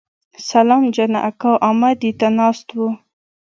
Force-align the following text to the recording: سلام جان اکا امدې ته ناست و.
سلام 0.49 0.83
جان 0.95 1.13
اکا 1.29 1.51
امدې 1.69 2.11
ته 2.19 2.27
ناست 2.37 2.67
و. 2.77 2.79